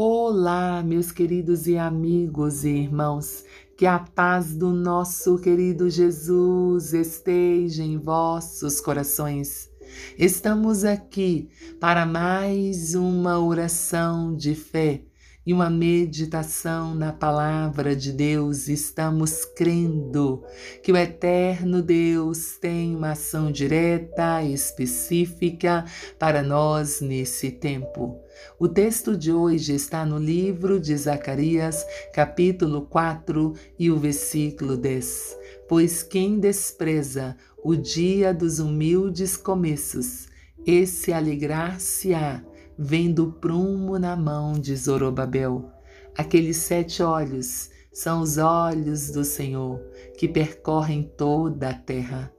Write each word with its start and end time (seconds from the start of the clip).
Olá, 0.00 0.80
meus 0.80 1.10
queridos 1.10 1.66
e 1.66 1.76
amigos 1.76 2.62
e 2.62 2.68
irmãos, 2.68 3.44
que 3.76 3.84
a 3.84 3.98
paz 3.98 4.54
do 4.54 4.70
nosso 4.70 5.38
querido 5.38 5.90
Jesus 5.90 6.94
esteja 6.94 7.82
em 7.82 7.98
vossos 7.98 8.80
corações. 8.80 9.68
Estamos 10.16 10.84
aqui 10.84 11.48
para 11.80 12.06
mais 12.06 12.94
uma 12.94 13.40
oração 13.40 14.36
de 14.36 14.54
fé 14.54 15.02
e 15.48 15.52
uma 15.54 15.70
meditação 15.70 16.94
na 16.94 17.10
palavra 17.10 17.96
de 17.96 18.12
Deus, 18.12 18.68
estamos 18.68 19.46
crendo 19.46 20.44
que 20.82 20.92
o 20.92 20.96
eterno 20.96 21.80
Deus 21.80 22.58
tem 22.58 22.94
uma 22.94 23.12
ação 23.12 23.50
direta, 23.50 24.42
específica 24.42 25.86
para 26.18 26.42
nós 26.42 27.00
nesse 27.00 27.50
tempo. 27.50 28.20
O 28.58 28.68
texto 28.68 29.16
de 29.16 29.32
hoje 29.32 29.74
está 29.74 30.04
no 30.04 30.18
livro 30.18 30.78
de 30.78 30.94
Zacarias, 30.94 31.82
capítulo 32.12 32.82
4 32.82 33.54
e 33.78 33.90
o 33.90 33.98
versículo 33.98 34.76
10. 34.76 35.34
Pois 35.66 36.02
quem 36.02 36.38
despreza 36.38 37.34
o 37.64 37.74
dia 37.74 38.34
dos 38.34 38.58
humildes 38.58 39.34
começos, 39.34 40.28
esse 40.66 41.10
alegrar-se-á 41.10 42.42
vendo 42.78 43.24
o 43.24 43.32
prumo 43.32 43.98
na 43.98 44.14
mão 44.14 44.52
de 44.52 44.76
Zorobabel. 44.76 45.68
Aqueles 46.16 46.58
sete 46.58 47.02
olhos 47.02 47.70
são 47.92 48.20
os 48.20 48.38
olhos 48.38 49.10
do 49.10 49.24
Senhor 49.24 49.80
que 50.16 50.28
percorrem 50.28 51.02
toda 51.16 51.70
a 51.70 51.74
terra. 51.74 52.32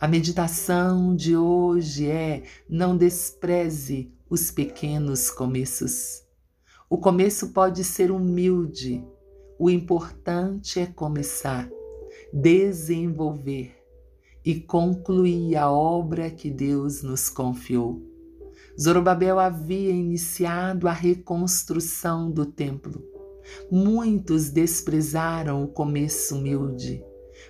A 0.00 0.08
meditação 0.08 1.14
de 1.14 1.36
hoje 1.36 2.08
é: 2.08 2.42
não 2.66 2.96
despreze 2.96 4.10
os 4.30 4.50
pequenos 4.50 5.30
começos. 5.30 6.22
O 6.88 6.96
começo 6.96 7.48
pode 7.50 7.84
ser 7.84 8.10
humilde, 8.10 9.04
o 9.58 9.68
importante 9.68 10.80
é 10.80 10.86
começar, 10.86 11.68
desenvolver 12.32 13.76
e 14.44 14.58
concluir 14.58 15.56
a 15.56 15.70
obra 15.70 16.30
que 16.30 16.50
Deus 16.50 17.02
nos 17.02 17.28
confiou. 17.28 18.11
Zorobabel 18.80 19.38
havia 19.38 19.90
iniciado 19.90 20.88
a 20.88 20.92
reconstrução 20.92 22.30
do 22.30 22.46
templo. 22.46 23.02
Muitos 23.70 24.50
desprezaram 24.50 25.62
o 25.62 25.68
começo 25.68 26.36
humilde, 26.36 27.04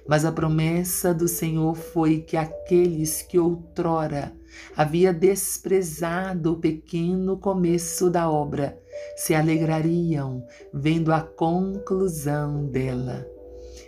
mas 0.06 0.24
a 0.24 0.32
promessa 0.32 1.14
do 1.14 1.28
Senhor 1.28 1.76
foi 1.76 2.20
que 2.20 2.36
aqueles 2.36 3.22
que 3.22 3.38
outrora 3.38 4.32
havia 4.76 5.12
desprezado 5.12 6.52
o 6.52 6.58
pequeno 6.58 7.38
começo 7.38 8.10
da 8.10 8.30
obra 8.30 8.78
se 9.16 9.34
alegrariam 9.34 10.44
vendo 10.72 11.12
a 11.12 11.20
conclusão 11.20 12.66
dela. 12.66 13.26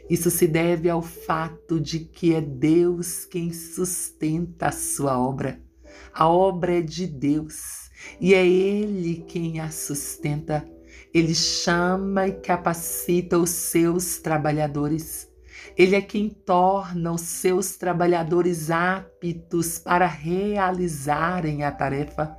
Isso 0.09 0.31
se 0.31 0.47
deve 0.47 0.89
ao 0.89 1.03
fato 1.03 1.81
de 1.81 2.01
que 2.01 2.35
é 2.35 2.41
Deus 2.41 3.25
quem 3.25 3.53
sustenta 3.53 4.69
a 4.69 4.73
sua 4.73 5.19
obra. 5.19 5.64
A 6.13 6.29
obra 6.29 6.79
é 6.79 6.83
de 6.83 7.07
Deus 7.07 7.91
e 8.21 8.35
é 8.35 8.47
Ele 8.47 9.25
quem 9.27 9.61
a 9.61 9.71
sustenta. 9.71 10.69
Ele 11.13 11.35
chama 11.35 12.27
e 12.27 12.33
capacita 12.33 13.39
os 13.39 13.51
seus 13.51 14.19
trabalhadores. 14.19 15.29
Ele 15.77 15.97
é 15.97 16.03
quem 16.03 16.29
torna 16.29 17.13
os 17.13 17.21
seus 17.23 17.77
trabalhadores 17.77 18.71
aptos 18.71 19.79
para 19.79 20.07
realizarem 20.07 21.63
a 21.63 21.71
tarefa. 21.71 22.37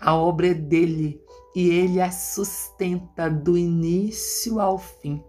A 0.00 0.14
obra 0.14 0.48
é 0.48 0.54
dele 0.54 1.20
e 1.54 1.70
ele 1.70 2.00
a 2.00 2.10
sustenta 2.10 3.30
do 3.30 3.56
início 3.56 4.60
ao 4.60 4.78
fim. 4.78 5.22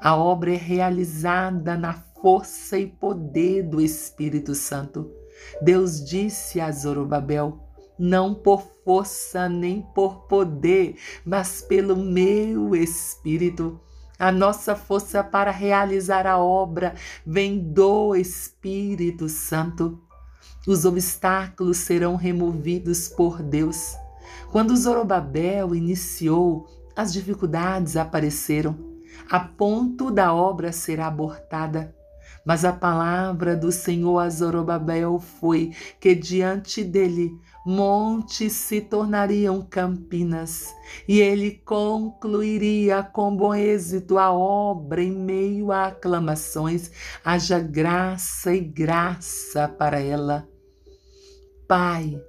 A 0.00 0.16
obra 0.16 0.52
é 0.52 0.56
realizada 0.56 1.76
na 1.76 1.94
força 2.20 2.78
e 2.78 2.86
poder 2.86 3.62
do 3.62 3.80
Espírito 3.80 4.54
Santo. 4.54 5.10
Deus 5.60 6.04
disse 6.04 6.60
a 6.60 6.70
Zorobabel: 6.70 7.64
não 7.98 8.34
por 8.34 8.62
força 8.84 9.48
nem 9.48 9.82
por 9.94 10.26
poder, 10.26 10.96
mas 11.24 11.62
pelo 11.62 11.96
meu 11.96 12.74
espírito. 12.74 13.80
A 14.18 14.30
nossa 14.30 14.76
força 14.76 15.24
para 15.24 15.50
realizar 15.50 16.26
a 16.26 16.38
obra 16.38 16.94
vem 17.26 17.58
do 17.58 18.14
Espírito 18.14 19.28
Santo. 19.28 20.00
Os 20.66 20.84
obstáculos 20.84 21.78
serão 21.78 22.14
removidos 22.14 23.08
por 23.08 23.42
Deus. 23.42 23.94
Quando 24.50 24.76
Zorobabel 24.76 25.74
iniciou, 25.74 26.66
as 26.94 27.12
dificuldades 27.12 27.96
apareceram, 27.96 28.76
a 29.28 29.40
ponto 29.40 30.10
da 30.10 30.32
obra 30.32 30.72
ser 30.72 31.00
abortada. 31.00 31.94
Mas 32.44 32.64
a 32.64 32.72
palavra 32.72 33.56
do 33.56 33.72
Senhor 33.72 34.18
a 34.18 34.28
Zorobabel 34.28 35.18
foi 35.18 35.72
que 35.98 36.14
diante 36.14 36.84
dele 36.84 37.32
montes 37.64 38.52
se 38.52 38.82
tornariam 38.82 39.62
campinas, 39.62 40.74
e 41.08 41.20
ele 41.20 41.52
concluiria 41.64 43.02
com 43.02 43.34
bom 43.34 43.54
êxito 43.54 44.18
a 44.18 44.30
obra 44.30 45.02
em 45.02 45.10
meio 45.10 45.72
a 45.72 45.86
aclamações, 45.86 46.90
haja 47.24 47.58
graça 47.58 48.54
e 48.54 48.60
graça 48.60 49.66
para 49.66 49.98
ela. 49.98 50.46
Pai, 51.66 52.20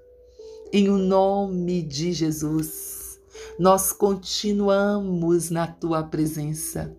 em 0.71 0.89
o 0.89 0.97
nome 0.97 1.81
de 1.81 2.13
Jesus, 2.13 3.19
nós 3.59 3.91
continuamos 3.91 5.49
na 5.49 5.67
tua 5.67 6.01
presença 6.03 6.95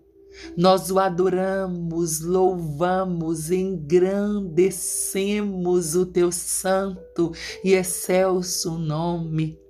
nós 0.57 0.91
o 0.91 0.99
adoramos, 0.99 2.21
louvamos, 2.21 3.51
engrandecemos 3.51 5.95
o 5.95 6.07
teu 6.07 6.33
santo 6.33 7.31
e 7.63 7.75
excelso 7.75 8.79
nome. 8.79 9.61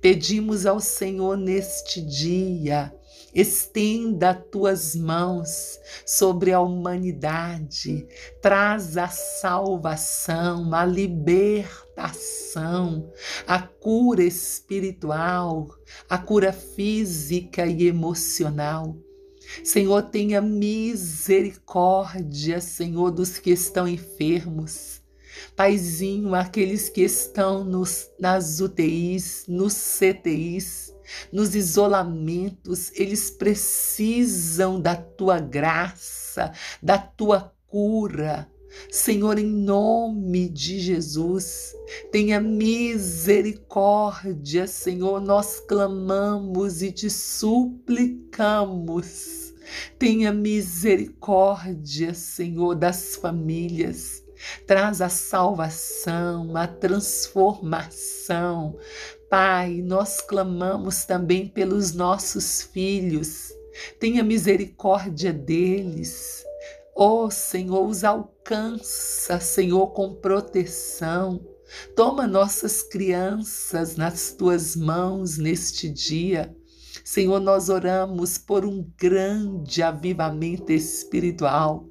Pedimos 0.00 0.64
ao 0.64 0.80
Senhor 0.80 1.36
neste 1.36 2.00
dia, 2.00 2.90
estenda 3.34 4.32
tuas 4.34 4.96
mãos 4.96 5.78
sobre 6.06 6.50
a 6.52 6.60
humanidade, 6.60 8.08
traz 8.40 8.96
a 8.96 9.08
salvação, 9.08 10.72
a 10.74 10.86
libertação, 10.86 13.12
a 13.46 13.60
cura 13.60 14.24
espiritual, 14.24 15.68
a 16.08 16.16
cura 16.16 16.50
física 16.52 17.66
e 17.66 17.86
emocional. 17.86 18.96
Senhor, 19.62 20.02
tenha 20.02 20.40
misericórdia, 20.40 22.60
Senhor, 22.60 23.10
dos 23.10 23.38
que 23.38 23.50
estão 23.50 23.86
enfermos. 23.86 25.02
Paizinho, 25.54 26.34
aqueles 26.34 26.88
que 26.88 27.02
estão 27.02 27.62
nos, 27.64 28.10
nas 28.18 28.58
UTIs, 28.60 29.44
nos 29.46 29.74
CTIs, 29.74 30.94
nos 31.32 31.54
isolamentos, 31.54 32.90
eles 32.94 33.30
precisam 33.30 34.80
da 34.80 34.96
tua 34.96 35.38
graça, 35.38 36.52
da 36.82 36.98
tua 36.98 37.52
cura. 37.66 38.50
Senhor, 38.90 39.38
em 39.38 39.46
nome 39.46 40.48
de 40.48 40.78
Jesus, 40.78 41.74
tenha 42.10 42.40
misericórdia, 42.40 44.66
Senhor. 44.66 45.20
Nós 45.20 45.60
clamamos 45.60 46.80
e 46.82 46.90
te 46.92 47.10
suplicamos. 47.10 49.54
Tenha 49.98 50.32
misericórdia, 50.32 52.14
Senhor, 52.14 52.74
das 52.74 53.16
famílias. 53.16 54.24
Traz 54.66 55.00
a 55.00 55.08
salvação, 55.08 56.56
a 56.56 56.66
transformação. 56.66 58.76
Pai, 59.28 59.82
nós 59.82 60.20
clamamos 60.20 61.04
também 61.04 61.48
pelos 61.48 61.92
nossos 61.92 62.62
filhos. 62.62 63.52
Tenha 63.98 64.22
misericórdia 64.22 65.32
deles. 65.32 66.45
Ó 66.98 67.26
oh, 67.26 67.30
Senhor, 67.30 67.86
os 67.86 68.04
alcança, 68.04 69.38
Senhor, 69.38 69.88
com 69.88 70.14
proteção. 70.14 71.46
Toma 71.94 72.26
nossas 72.26 72.82
crianças 72.82 73.96
nas 73.96 74.32
tuas 74.32 74.74
mãos 74.74 75.36
neste 75.36 75.90
dia. 75.90 76.56
Senhor, 77.04 77.38
nós 77.38 77.68
oramos 77.68 78.38
por 78.38 78.64
um 78.64 78.90
grande 78.98 79.82
avivamento 79.82 80.72
espiritual. 80.72 81.86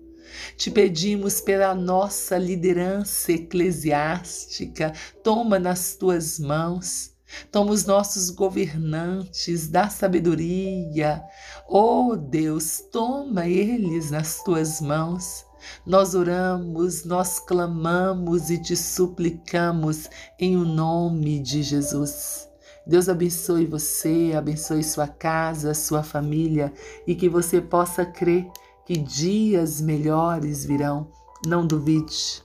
Te 0.57 0.71
pedimos 0.71 1.39
pela 1.39 1.75
nossa 1.75 2.35
liderança 2.35 3.31
eclesiástica, 3.31 4.91
toma 5.23 5.59
nas 5.59 5.95
tuas 5.95 6.39
mãos. 6.39 7.14
Toma 7.51 7.71
os 7.71 7.85
nossos 7.85 8.29
governantes, 8.29 9.67
da 9.67 9.89
sabedoria. 9.89 11.23
Oh 11.67 12.15
Deus, 12.15 12.81
toma 12.91 13.47
eles 13.47 14.11
nas 14.11 14.43
tuas 14.43 14.81
mãos. 14.81 15.45
Nós 15.85 16.13
oramos, 16.13 17.05
nós 17.05 17.39
clamamos 17.39 18.49
e 18.49 18.57
te 18.61 18.75
suplicamos 18.75 20.09
em 20.39 20.55
o 20.55 20.63
nome 20.65 21.39
de 21.39 21.63
Jesus. 21.63 22.47
Deus 22.85 23.09
abençoe 23.09 23.65
você, 23.65 24.33
abençoe 24.37 24.83
sua 24.83 25.07
casa, 25.07 25.73
sua 25.73 26.03
família 26.03 26.71
e 27.07 27.15
que 27.15 27.27
você 27.27 27.59
possa 27.59 28.05
crer 28.05 28.47
que 28.85 28.95
dias 28.95 29.81
melhores 29.81 30.63
virão. 30.63 31.09
Não 31.47 31.65
duvide. 31.65 32.44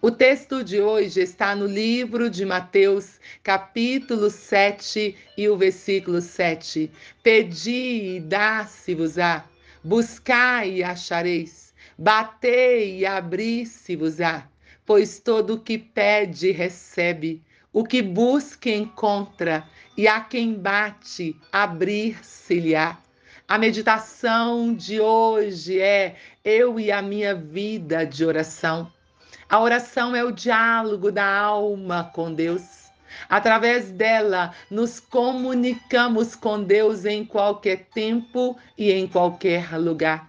O 0.00 0.10
texto 0.10 0.62
de 0.62 0.80
hoje 0.80 1.20
está 1.20 1.54
no 1.54 1.66
livro 1.66 2.30
de 2.30 2.44
Mateus, 2.44 3.20
capítulo 3.42 4.30
7 4.30 5.16
e 5.36 5.48
o 5.48 5.56
versículo 5.56 6.20
7. 6.20 6.90
Pedi 7.22 8.16
e 8.16 8.20
dá-se-vos-á 8.20 9.44
Buscai 9.86 10.76
e 10.76 10.82
achareis, 10.82 11.74
batei 11.98 13.00
e 13.00 13.06
abri-se-vos-á, 13.06 14.48
pois 14.86 15.20
todo 15.20 15.54
o 15.54 15.60
que 15.60 15.76
pede 15.76 16.50
recebe, 16.52 17.42
o 17.70 17.84
que 17.84 18.00
busca 18.00 18.70
encontra, 18.70 19.68
e 19.94 20.08
a 20.08 20.22
quem 20.22 20.54
bate 20.54 21.36
abrir-se-lhe-á. 21.52 22.98
A 23.46 23.58
meditação 23.58 24.74
de 24.74 25.02
hoje 25.02 25.78
é 25.78 26.16
eu 26.42 26.80
e 26.80 26.90
a 26.90 27.02
minha 27.02 27.34
vida 27.34 28.06
de 28.06 28.24
oração. 28.24 28.90
A 29.54 29.60
oração 29.60 30.16
é 30.16 30.24
o 30.24 30.32
diálogo 30.32 31.12
da 31.12 31.24
alma 31.24 32.10
com 32.12 32.34
Deus. 32.34 32.90
Através 33.28 33.88
dela, 33.88 34.52
nos 34.68 34.98
comunicamos 34.98 36.34
com 36.34 36.60
Deus 36.60 37.04
em 37.04 37.24
qualquer 37.24 37.84
tempo 37.94 38.58
e 38.76 38.90
em 38.90 39.06
qualquer 39.06 39.78
lugar. 39.78 40.28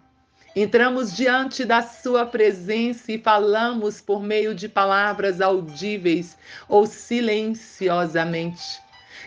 Entramos 0.55 1.11
diante 1.11 1.65
da 1.65 1.81
Sua 1.81 2.23
presença 2.23 3.11
e 3.11 3.17
falamos 3.17 3.99
por 3.99 4.21
meio 4.21 4.53
de 4.53 4.69
palavras 4.69 5.41
audíveis 5.41 6.37
ou 6.69 6.85
silenciosamente. 6.85 8.79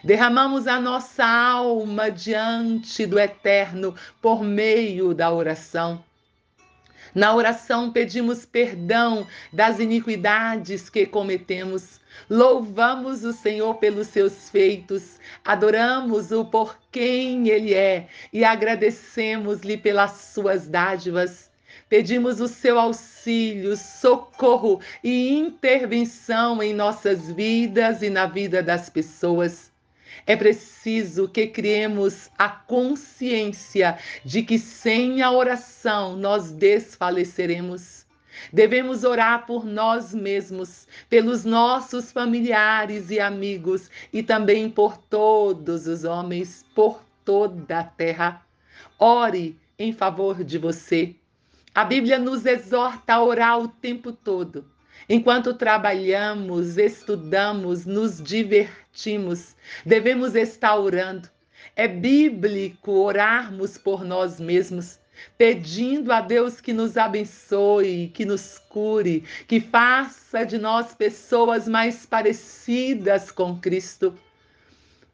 Derramamos 0.05 0.69
a 0.69 0.81
nossa 0.81 1.27
alma 1.27 2.09
diante 2.09 3.05
do 3.05 3.19
Eterno 3.19 3.97
por 4.23 4.45
meio 4.45 5.13
da 5.13 5.33
oração. 5.33 6.05
Na 7.19 7.35
oração 7.35 7.91
pedimos 7.91 8.47
perdão 8.47 9.27
das 9.53 9.81
iniquidades 9.81 10.89
que 10.89 11.05
cometemos. 11.05 11.99
Louvamos 12.31 13.25
o 13.25 13.33
Senhor 13.33 13.75
pelos 13.75 14.07
seus 14.07 14.49
feitos, 14.49 15.19
adoramos-o 15.45 16.45
por 16.45 16.79
quem 16.93 17.49
ele 17.49 17.75
é 17.75 18.07
e 18.33 18.45
agradecemos-lhe 18.45 19.77
pelas 19.77 20.13
suas 20.33 20.69
dádivas. 20.69 21.51
Pedimos 21.89 22.41
o 22.41 22.47
seu 22.47 22.79
auxílio, 22.79 23.77
socorro 23.77 24.81
e 25.03 25.37
intervenção 25.37 26.63
em 26.63 26.73
nossas 26.73 27.33
vidas 27.33 28.01
e 28.01 28.11
na 28.11 28.27
vida 28.27 28.63
das 28.63 28.89
pessoas. 28.89 29.68
É 30.27 30.37
preciso 30.37 31.29
que 31.29 31.47
criemos 31.47 32.31
a 32.37 32.49
consciência 32.49 33.99
de 34.25 34.43
que 34.43 34.59
sem 34.59 35.23
a 35.23 35.31
oração 35.31 36.17
nós 36.17 36.51
desfaleceremos. 36.53 38.07
Devemos 38.53 39.05
orar 39.05 39.47
por 39.47 39.65
nós 39.65 40.15
mesmos, 40.15 40.87
pelos 41.09 41.45
nossos 41.45 42.13
familiares 42.13 43.11
e 43.11 43.19
amigos 43.19 43.91
e 44.13 44.23
também 44.23 44.71
por 44.71 44.97
todos 44.97 45.87
os 45.87 46.05
homens, 46.05 46.65
por 46.75 47.03
toda 47.25 47.81
a 47.81 47.85
terra. 47.85 48.43
Ore 48.99 49.59
em 49.79 49.93
favor 49.93 50.45
de 50.45 50.59
você. 50.59 51.15
A 51.75 51.85
Bíblia 51.85 52.19
nos 52.19 52.47
exorta 52.47 53.15
a 53.15 53.23
orar 53.23 53.61
o 53.61 53.69
tempo 53.69 54.13
todo. 54.13 54.65
Enquanto 55.09 55.55
trabalhamos, 55.55 56.77
estudamos, 56.77 57.87
nos 57.87 58.21
divertimos, 58.23 58.88
devemos 59.85 60.35
estar 60.35 60.77
orando. 60.77 61.29
É 61.77 61.87
bíblico 61.87 62.93
orarmos 62.93 63.79
por 63.79 64.05
nós 64.05 64.41
mesmos, 64.41 64.99
pedindo 65.37 66.13
a 66.13 66.21
Deus 66.21 66.61
que 66.61 66.73
nos 66.73 66.97
abençoe, 66.97 68.11
que 68.13 68.25
nos 68.25 68.59
cure, 68.69 69.25
que 69.47 69.61
faça 69.61 70.45
de 70.45 70.59
nós 70.59 70.95
pessoas 70.95 71.69
mais 71.69 72.05
parecidas 72.05 73.31
com 73.31 73.59
Cristo. 73.59 74.19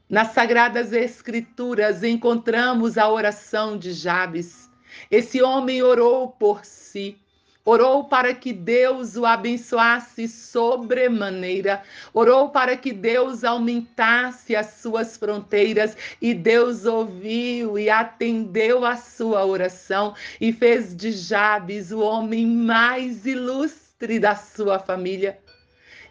Nas 0.08 0.28
Sagradas 0.32 0.92
Escrituras 0.92 2.02
encontramos 2.02 2.96
a 2.96 3.08
oração 3.10 3.76
de 3.76 3.92
Jabes. 3.92 4.70
Esse 5.10 5.42
homem 5.42 5.82
orou 5.82 6.28
por 6.28 6.64
si 6.64 7.18
Orou 7.66 8.04
para 8.04 8.34
que 8.34 8.52
Deus 8.52 9.16
o 9.16 9.24
abençoasse 9.24 10.28
sobremaneira. 10.28 11.82
Orou 12.12 12.50
para 12.50 12.76
que 12.76 12.92
Deus 12.92 13.42
aumentasse 13.42 14.54
as 14.54 14.74
suas 14.82 15.16
fronteiras. 15.16 15.96
E 16.20 16.34
Deus 16.34 16.84
ouviu 16.84 17.78
e 17.78 17.88
atendeu 17.88 18.84
a 18.84 18.96
sua 18.96 19.46
oração 19.46 20.14
e 20.38 20.52
fez 20.52 20.94
de 20.94 21.10
Jabes 21.10 21.90
o 21.90 22.00
homem 22.00 22.46
mais 22.46 23.24
ilustre 23.24 24.18
da 24.18 24.36
sua 24.36 24.78
família. 24.78 25.38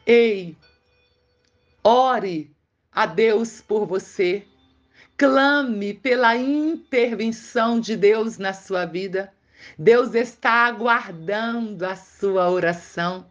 Ei, 0.06 0.58
ore 1.84 2.54
a 2.92 3.06
Deus 3.06 3.62
por 3.62 3.86
você. 3.86 4.44
Clame 5.16 5.94
pela 5.94 6.36
intervenção 6.36 7.80
de 7.80 7.96
Deus 7.96 8.38
na 8.38 8.54
sua 8.54 8.86
vida. 8.86 9.33
Deus 9.78 10.14
está 10.14 10.66
aguardando 10.66 11.86
a 11.86 11.96
sua 11.96 12.50
oração. 12.50 13.26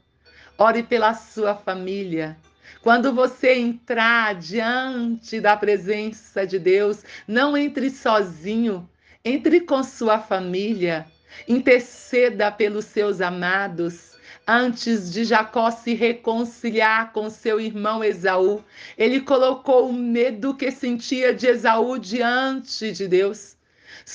Ore 0.59 0.83
pela 0.83 1.15
sua 1.15 1.55
família. 1.55 2.37
Quando 2.83 3.13
você 3.13 3.55
entrar 3.55 4.35
diante 4.35 5.41
da 5.41 5.57
presença 5.57 6.47
de 6.47 6.59
Deus, 6.59 7.05
não 7.29 7.57
entre 7.57 7.91
sozinho, 7.91 8.89
entre 9.25 9.61
com 9.61 9.83
sua 9.83 10.19
família. 10.19 11.07
Interceda 11.47 12.51
pelos 12.51 12.87
seus 12.87 13.21
amados. 13.21 14.13
Antes 14.47 15.13
de 15.13 15.25
Jacó 15.25 15.71
se 15.71 15.95
reconciliar 15.95 17.13
com 17.13 17.31
seu 17.31 17.61
irmão 17.61 18.03
Esaú, 18.03 18.65
ele 18.99 19.21
colocou 19.21 19.89
o 19.89 19.93
medo 19.93 20.55
que 20.55 20.71
sentia 20.71 21.33
de 21.33 21.47
Esaú 21.47 21.99
diante 21.99 22.91
de 22.91 23.07
Deus 23.07 23.57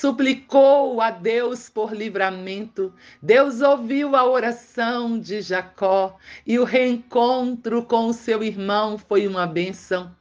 suplicou 0.00 1.00
a 1.00 1.10
Deus 1.10 1.68
por 1.68 1.92
livramento. 1.92 2.94
Deus 3.20 3.60
ouviu 3.60 4.14
a 4.14 4.24
oração 4.24 5.18
de 5.18 5.42
Jacó 5.42 6.16
e 6.46 6.56
o 6.56 6.62
reencontro 6.62 7.82
com 7.82 8.06
o 8.06 8.12
seu 8.12 8.44
irmão 8.44 8.96
foi 8.96 9.26
uma 9.26 9.44
bênção. 9.44 10.14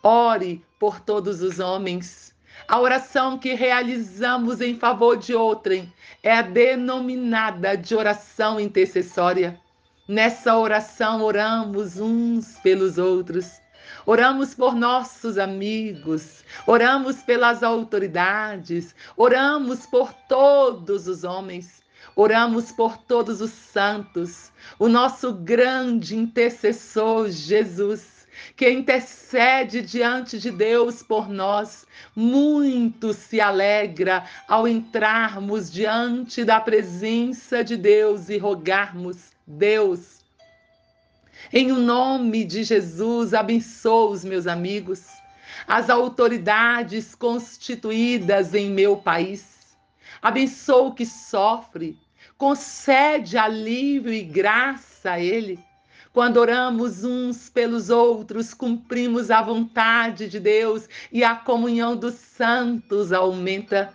Ore 0.00 0.64
por 0.78 1.00
todos 1.00 1.42
os 1.42 1.58
homens. 1.58 2.32
A 2.68 2.78
oração 2.78 3.36
que 3.36 3.52
realizamos 3.52 4.60
em 4.60 4.78
favor 4.78 5.16
de 5.16 5.34
outrem 5.34 5.92
é 6.22 6.30
a 6.30 6.42
denominada 6.42 7.76
de 7.76 7.96
oração 7.96 8.60
intercessória. 8.60 9.58
Nessa 10.06 10.56
oração 10.56 11.20
oramos 11.24 11.98
uns 11.98 12.60
pelos 12.60 12.96
outros. 12.96 13.60
Oramos 14.08 14.54
por 14.54 14.76
nossos 14.76 15.36
amigos, 15.36 16.44
oramos 16.64 17.24
pelas 17.24 17.64
autoridades, 17.64 18.94
oramos 19.16 19.84
por 19.84 20.12
todos 20.28 21.08
os 21.08 21.24
homens, 21.24 21.82
oramos 22.14 22.70
por 22.70 22.96
todos 22.98 23.40
os 23.40 23.50
santos, 23.50 24.52
o 24.78 24.86
nosso 24.86 25.32
grande 25.32 26.16
intercessor 26.16 27.30
Jesus, 27.30 28.28
que 28.54 28.70
intercede 28.70 29.82
diante 29.82 30.38
de 30.38 30.52
Deus 30.52 31.02
por 31.02 31.28
nós, 31.28 31.84
muito 32.14 33.12
se 33.12 33.40
alegra 33.40 34.24
ao 34.46 34.68
entrarmos 34.68 35.68
diante 35.68 36.44
da 36.44 36.60
presença 36.60 37.64
de 37.64 37.76
Deus 37.76 38.28
e 38.28 38.38
rogarmos: 38.38 39.32
Deus, 39.44 40.15
em 41.52 41.70
o 41.70 41.78
nome 41.78 42.44
de 42.44 42.64
Jesus, 42.64 43.32
abençoo 43.32 44.10
os 44.10 44.24
meus 44.24 44.46
amigos, 44.46 45.04
as 45.66 45.88
autoridades 45.88 47.14
constituídas 47.14 48.54
em 48.54 48.70
meu 48.70 48.96
país. 48.96 49.76
Abençoo 50.20 50.88
o 50.88 50.94
que 50.94 51.06
sofre, 51.06 51.96
concede 52.36 53.38
alívio 53.38 54.12
e 54.12 54.22
graça 54.22 55.12
a 55.12 55.20
ele. 55.20 55.58
Quando 56.12 56.38
oramos 56.38 57.04
uns 57.04 57.50
pelos 57.50 57.90
outros, 57.90 58.54
cumprimos 58.54 59.30
a 59.30 59.42
vontade 59.42 60.28
de 60.28 60.40
Deus 60.40 60.88
e 61.12 61.22
a 61.22 61.34
comunhão 61.34 61.94
dos 61.94 62.14
santos 62.14 63.12
aumenta. 63.12 63.92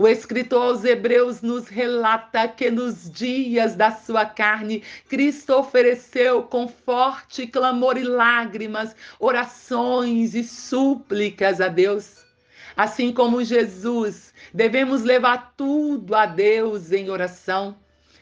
O 0.00 0.06
escritor 0.06 0.62
aos 0.62 0.84
Hebreus 0.84 1.42
nos 1.42 1.66
relata 1.66 2.46
que 2.46 2.70
nos 2.70 3.10
dias 3.10 3.74
da 3.74 3.90
sua 3.90 4.24
carne, 4.24 4.84
Cristo 5.08 5.52
ofereceu 5.56 6.44
com 6.44 6.68
forte 6.68 7.48
clamor 7.48 7.98
e 7.98 8.04
lágrimas, 8.04 8.94
orações 9.18 10.36
e 10.36 10.44
súplicas 10.44 11.60
a 11.60 11.66
Deus. 11.66 12.24
Assim 12.76 13.12
como 13.12 13.42
Jesus, 13.42 14.32
devemos 14.54 15.02
levar 15.02 15.52
tudo 15.56 16.14
a 16.14 16.26
Deus 16.26 16.92
em 16.92 17.10
oração. 17.10 17.76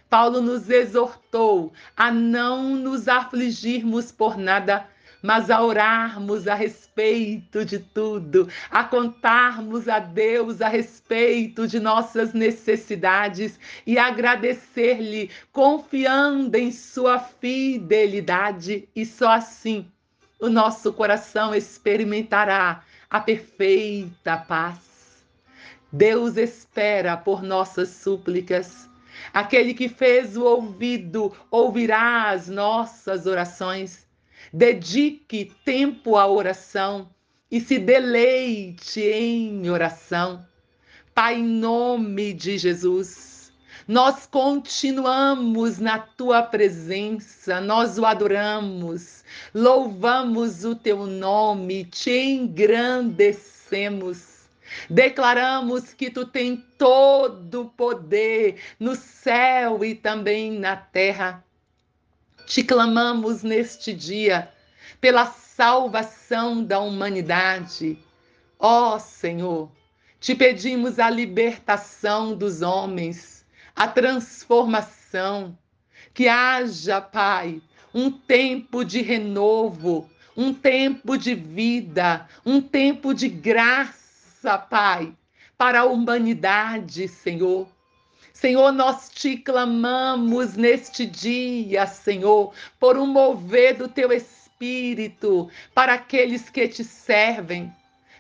Paulo 0.09 0.41
nos 0.41 0.71
exortou 0.71 1.75
a 1.95 2.11
não 2.11 2.75
nos 2.75 3.07
afligirmos 3.07 4.11
por 4.11 4.39
nada, 4.39 4.89
mas 5.27 5.51
a 5.51 5.61
orarmos 5.61 6.47
a 6.47 6.55
respeito 6.55 7.65
de 7.65 7.81
tudo, 7.81 8.49
a 8.71 8.85
contarmos 8.85 9.89
a 9.89 9.99
Deus 9.99 10.61
a 10.63 10.69
respeito 10.69 11.67
de 11.67 11.81
nossas 11.81 12.33
necessidades 12.33 13.59
e 13.85 13.99
agradecer-lhe, 13.99 15.29
confiando 15.51 16.57
em 16.57 16.71
sua 16.71 17.19
fidelidade, 17.19 18.89
e 18.95 19.05
só 19.05 19.33
assim 19.33 19.91
o 20.39 20.49
nosso 20.49 20.93
coração 20.93 21.53
experimentará 21.53 22.85
a 23.11 23.19
perfeita 23.19 24.37
paz. 24.37 25.25
Deus 25.91 26.37
espera 26.37 27.17
por 27.17 27.43
nossas 27.43 27.89
súplicas. 27.89 28.89
Aquele 29.35 29.75
que 29.75 29.89
fez 29.89 30.37
o 30.37 30.45
ouvido 30.45 31.35
ouvirá 31.51 32.31
as 32.31 32.49
nossas 32.49 33.27
orações. 33.27 34.06
Dedique 34.59 35.53
tempo 35.67 36.17
à 36.17 36.27
oração 36.27 37.11
e 37.51 37.61
se 37.61 37.79
deleite 37.79 39.03
em 39.03 39.69
oração. 39.69 40.47
Pai, 41.15 41.35
em 41.35 41.45
nome 41.45 42.33
de 42.33 42.57
Jesus, 42.57 43.53
nós 43.87 44.25
continuamos 44.25 45.79
na 45.79 45.99
tua 45.99 46.43
presença, 46.43 47.61
nós 47.61 47.99
o 47.99 48.07
adoramos, 48.07 49.23
louvamos 49.53 50.65
o 50.65 50.75
teu 50.75 51.07
nome, 51.07 51.85
te 51.85 52.19
engrandecemos. 52.19 54.49
Declaramos 54.89 55.93
que 55.93 56.11
tu 56.11 56.25
tem 56.25 56.65
todo 56.79 57.61
o 57.61 57.69
poder 57.69 58.57
no 58.81 58.95
céu 58.95 59.85
e 59.85 59.95
também 59.95 60.59
na 60.59 60.77
terra. 60.77 61.45
Te 62.47 62.63
clamamos 62.63 63.43
neste 63.43 63.93
dia 63.93 64.49
pela 65.01 65.27
salvação 65.27 66.63
da 66.63 66.79
humanidade. 66.79 67.99
Ó 68.57 68.95
oh, 68.95 69.01
Senhor, 69.01 69.69
te 70.21 70.33
pedimos 70.33 71.01
a 71.01 71.11
libertação 71.11 72.37
dos 72.37 72.63
homens, 72.63 73.45
a 73.75 73.89
transformação. 73.89 75.59
Que 76.15 76.29
haja, 76.29 77.01
Pai, 77.01 77.61
um 77.93 78.13
tempo 78.13 78.85
de 78.85 79.03
renovo, 79.03 80.09
um 80.37 80.55
tempo 80.55 81.19
de 81.19 81.35
vida, 81.35 82.29
um 82.45 82.61
tempo 82.61 83.13
de 83.13 83.29
graça, 83.29 84.57
Pai, 84.57 85.13
para 85.59 85.81
a 85.81 85.85
humanidade, 85.85 87.09
Senhor. 87.09 87.76
Senhor, 88.39 88.71
nós 88.71 89.09
te 89.09 89.39
clamamos 89.39 90.57
neste 90.57 91.07
dia, 91.07 91.87
Senhor, 91.87 92.53
por 92.79 92.99
um 92.99 93.07
mover 93.07 93.79
do 93.79 93.89
teu 93.89 94.13
espírito 94.13 95.49
para 95.75 95.95
aqueles 95.95 96.51
que 96.51 96.69
te 96.69 96.85
servem. 96.85 97.73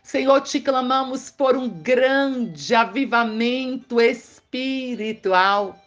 Senhor, 0.02 0.40
te 0.40 0.58
clamamos 0.58 1.30
por 1.30 1.54
um 1.54 1.68
grande 1.68 2.74
avivamento 2.74 4.00
espiritual. 4.00 5.78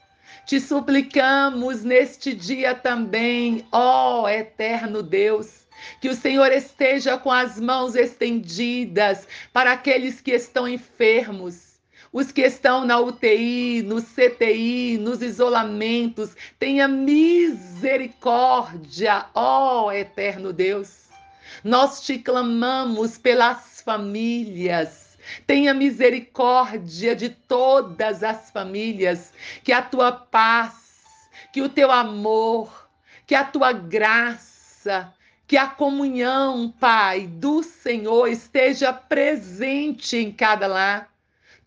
Te 0.45 0.61
suplicamos 0.61 1.83
neste 1.83 2.31
dia 2.35 2.75
também, 2.75 3.65
ó 3.71 4.29
eterno 4.29 5.01
Deus, 5.01 5.67
que 5.99 6.07
o 6.07 6.15
Senhor 6.15 6.51
esteja 6.51 7.17
com 7.17 7.31
as 7.31 7.59
mãos 7.59 7.95
estendidas 7.95 9.27
para 9.51 9.71
aqueles 9.71 10.21
que 10.21 10.33
estão 10.33 10.67
enfermos 10.67 11.68
os 12.11 12.31
que 12.31 12.41
estão 12.41 12.85
na 12.85 12.99
UTI, 12.99 13.83
no 13.83 14.01
CTI, 14.01 14.97
nos 14.97 15.21
isolamentos, 15.21 16.31
tenha 16.57 16.87
misericórdia, 16.87 19.27
ó 19.33 19.91
eterno 19.91 20.51
Deus. 20.51 21.07
Nós 21.63 22.01
te 22.01 22.17
clamamos 22.17 23.17
pelas 23.17 23.81
famílias. 23.81 25.17
Tenha 25.45 25.73
misericórdia 25.73 27.15
de 27.15 27.29
todas 27.29 28.23
as 28.23 28.49
famílias, 28.49 29.31
que 29.63 29.71
a 29.71 29.81
tua 29.81 30.11
paz, 30.11 30.73
que 31.53 31.61
o 31.61 31.69
teu 31.69 31.91
amor, 31.91 32.89
que 33.27 33.35
a 33.35 33.43
tua 33.43 33.71
graça, 33.71 35.13
que 35.45 35.57
a 35.57 35.67
comunhão, 35.67 36.73
Pai, 36.79 37.27
do 37.27 37.61
Senhor 37.61 38.27
esteja 38.27 38.91
presente 38.91 40.17
em 40.17 40.31
cada 40.31 40.65
lar 40.65 41.09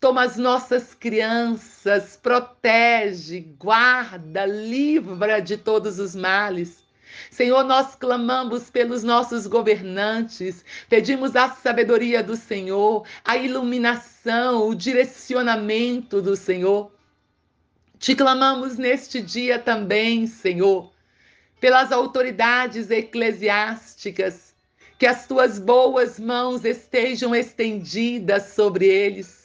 Toma 0.03 0.23
as 0.25 0.35
nossas 0.35 0.93
crianças, 0.93 2.19
protege, 2.21 3.39
guarda, 3.57 4.45
livra 4.45 5.39
de 5.39 5.55
todos 5.55 5.97
os 5.97 6.13
males. 6.13 6.83
Senhor, 7.31 7.63
nós 7.63 7.95
clamamos 7.95 8.69
pelos 8.69 9.01
nossos 9.01 9.47
governantes, 9.47 10.65
pedimos 10.89 11.37
a 11.37 11.51
sabedoria 11.51 12.21
do 12.21 12.35
Senhor, 12.35 13.07
a 13.23 13.37
iluminação, 13.37 14.67
o 14.67 14.75
direcionamento 14.75 16.21
do 16.21 16.35
Senhor. 16.35 16.91
Te 17.97 18.13
clamamos 18.13 18.75
neste 18.77 19.21
dia 19.21 19.57
também, 19.57 20.27
Senhor, 20.27 20.91
pelas 21.61 21.93
autoridades 21.93 22.91
eclesiásticas, 22.91 24.53
que 24.99 25.05
as 25.05 25.25
tuas 25.25 25.59
boas 25.59 26.19
mãos 26.19 26.65
estejam 26.65 27.33
estendidas 27.33 28.47
sobre 28.47 28.85
eles 28.85 29.42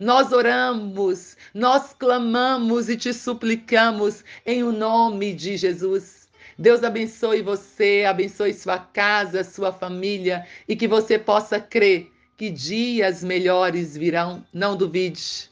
nós 0.00 0.32
oramos, 0.32 1.36
nós 1.52 1.92
clamamos 1.92 2.88
e 2.88 2.96
te 2.96 3.12
suplicamos 3.12 4.24
em 4.46 4.62
o 4.62 4.72
nome 4.72 5.34
de 5.34 5.58
Jesus. 5.58 6.26
Deus 6.58 6.82
abençoe 6.82 7.42
você, 7.42 8.06
abençoe 8.08 8.54
sua 8.54 8.78
casa, 8.78 9.44
sua 9.44 9.70
família 9.70 10.46
e 10.66 10.74
que 10.74 10.88
você 10.88 11.18
possa 11.18 11.60
crer 11.60 12.10
que 12.34 12.48
dias 12.48 13.22
melhores 13.22 13.94
virão. 13.94 14.42
Não 14.54 14.74
duvide. 14.74 15.49